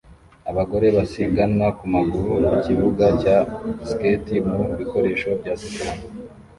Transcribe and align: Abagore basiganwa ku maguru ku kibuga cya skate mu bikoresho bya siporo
Abagore 0.51 0.87
basiganwa 0.97 1.67
ku 1.77 1.85
maguru 1.93 2.31
ku 2.47 2.53
kibuga 2.65 3.05
cya 3.21 3.37
skate 3.89 4.35
mu 4.51 4.61
bikoresho 4.79 5.29
bya 5.39 5.53
siporo 5.61 5.91